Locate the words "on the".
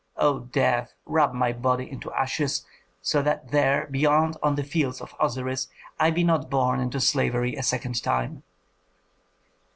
4.41-4.63